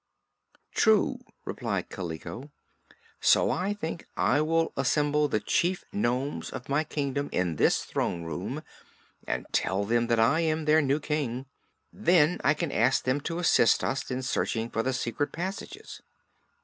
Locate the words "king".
10.99-11.45